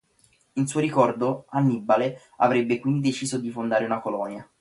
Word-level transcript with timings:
In 0.53 0.65
suo 0.65 0.79
ricordo, 0.79 1.45
Annibale 1.49 2.21
avrebbe 2.37 2.79
quindi 2.79 3.07
deciso 3.09 3.37
di 3.37 3.51
fondare 3.51 3.85
una 3.85 4.01
colonia. 4.01 4.49